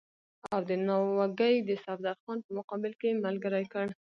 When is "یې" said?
3.11-3.21